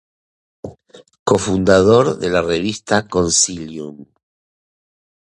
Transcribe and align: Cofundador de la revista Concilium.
Cofundador 1.25 2.09
de 2.21 2.31
la 2.37 2.41
revista 2.49 3.05
Concilium. 3.13 4.01